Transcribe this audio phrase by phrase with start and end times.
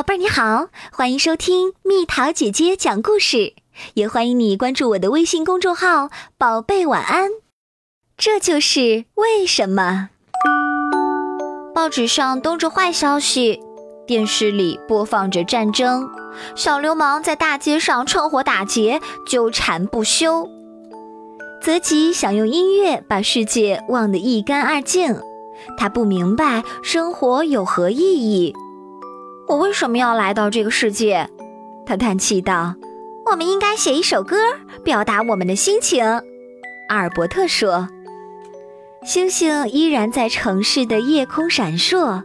[0.00, 3.52] 宝贝儿你好，欢迎收听蜜桃姐姐讲故事，
[3.92, 7.28] 也欢迎你关注我的微信公众号“宝贝晚安”。
[8.16, 10.08] 这就是为什么。
[11.74, 13.60] 报纸上登着坏消息，
[14.06, 16.08] 电视里播放着战争，
[16.56, 20.48] 小流氓在大街上趁火打劫，纠缠不休。
[21.60, 25.20] 泽吉想用音乐把世界忘得一干二净，
[25.76, 28.56] 他不明白生活有何意义。
[29.50, 31.28] 我为什么要来到这个世界？
[31.84, 32.76] 他叹气道
[33.28, 34.36] ：“我们应该写一首歌，
[34.84, 36.04] 表达我们的心情。”
[36.88, 37.88] 阿尔伯特说
[39.04, 42.22] ：“星星依然在城市的夜空闪烁。”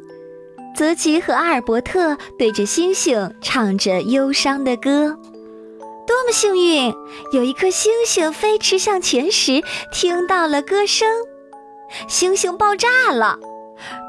[0.78, 5.18] 泽吉和阿尔伯特对着星星唱着忧伤的歌。
[6.06, 6.94] 多么幸运！
[7.32, 11.08] 有一颗星星飞驰向前时听到了歌声，
[12.08, 13.40] 星星爆炸了。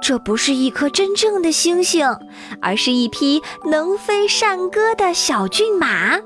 [0.08, 2.06] 这不是一颗真正的星星，
[2.62, 6.16] 而是一匹能飞善歌的小骏马。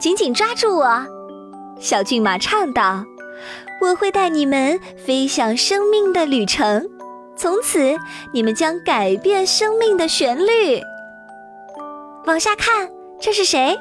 [0.00, 1.04] 紧紧抓住我，
[1.78, 3.04] 小骏马唱道
[3.84, 6.88] ：“我会带你们飞向生命的旅程，
[7.36, 7.98] 从此
[8.32, 10.80] 你们将改变生命的旋律。”
[12.24, 12.88] 往下看，
[13.20, 13.78] 这是谁？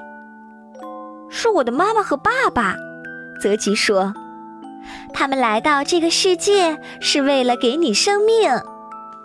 [1.29, 2.75] 是我的妈妈和爸爸。
[3.41, 4.13] 泽吉说。
[5.13, 8.51] 他们来到这个世界是为了给你生命，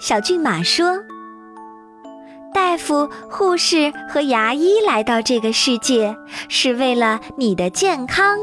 [0.01, 0.99] 小骏马说。
[2.53, 6.17] 大夫、护士和牙医来到这个世界
[6.49, 8.39] 是为了你的健康，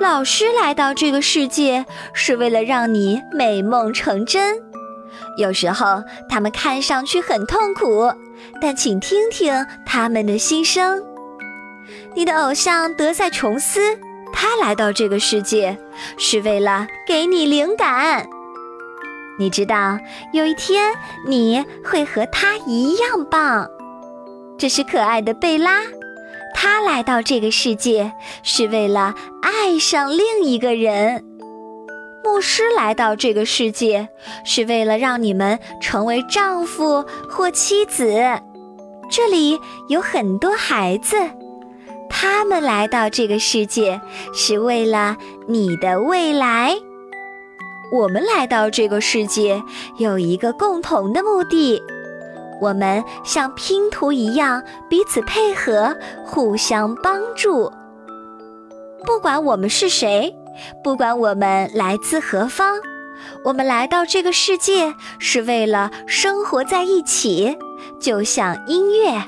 [0.00, 4.56] 老师来到这个世界是为了让你美梦成真。
[5.36, 8.12] 有时候他们看上去很痛苦，
[8.60, 11.02] 但请听听他们的心声。
[12.14, 13.98] 你的偶像德赛琼斯。
[14.34, 15.76] 他来到这个世界
[16.16, 18.26] 是为了给你灵感。
[19.42, 19.98] 你知道
[20.32, 20.94] 有一天
[21.26, 23.68] 你会和他一样棒。
[24.56, 25.80] 这是可爱的贝拉，
[26.54, 28.12] 她来到这个世界
[28.44, 31.24] 是为了爱上另一个人。
[32.22, 34.08] 牧师来到这个世界
[34.44, 38.06] 是为了让你们成为丈夫或妻子。
[39.10, 39.58] 这里
[39.88, 41.16] 有很多孩子。
[42.08, 44.00] 他们来到这个世界
[44.32, 45.16] 是为了
[45.48, 46.76] 你的未来。
[47.92, 49.62] 我们来到这个世界
[49.98, 51.82] 有一个共同的目的，
[52.58, 55.94] 我们像拼图一样彼此配合，
[56.24, 57.70] 互相帮助。
[59.04, 60.34] 不管我们是谁，
[60.82, 62.80] 不管我们来自何方，
[63.44, 67.58] 我们来到这个世界是为了生活在一起，
[68.00, 69.22] 就像音乐。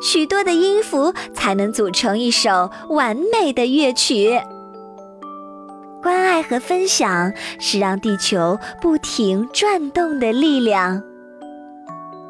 [0.00, 4.40] 许多的音符才能组成一首完美的乐曲。
[6.02, 11.00] 关爱和分享是让地球不停转动的力量。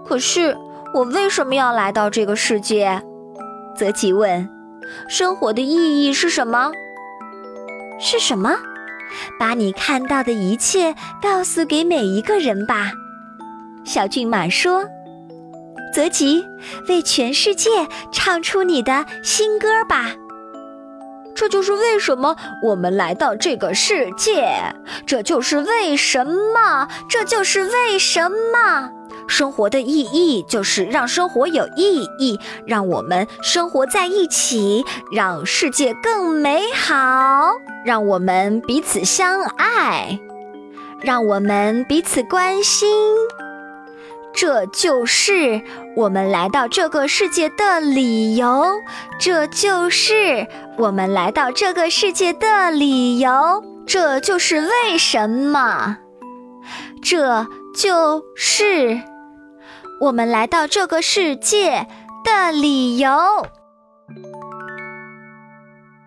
[0.05, 0.57] 可是，
[0.93, 3.03] 我为什么要来到这个世界？
[3.75, 4.49] 泽吉问。
[5.09, 6.71] 生活的意义是什么？
[7.99, 8.55] 是什么？
[9.39, 12.93] 把你看到的一切告诉给每一个人吧。
[13.85, 14.85] 小骏马说。
[15.95, 16.43] 泽吉，
[16.89, 17.71] 为全世界
[18.11, 20.13] 唱出你的新歌吧！
[21.35, 24.75] 这就是为什么我们来到这个世界，
[25.07, 28.91] 这就是为什么，这就是为什么。
[29.29, 37.53] 生活的意义就是让生活有意义，让我们生活在一起，让世界更美好，
[37.85, 40.19] 让我们彼此相爱，
[41.01, 42.89] 让我们彼此关心。
[44.35, 45.63] 这就是
[45.95, 48.81] 我们来到这个世界的理由，
[49.19, 50.47] 这就是
[50.79, 55.99] 我们来到这个世界的理由，这就是为什么，
[57.03, 59.01] 这就是
[60.01, 61.87] 我们来到这个世界
[62.25, 63.47] 的理由。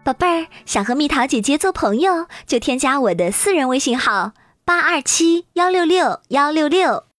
[0.03, 7.04] 宝贝儿，想和蜜桃姐姐做朋友，就添加我的私人微信号八二七幺六六幺六六。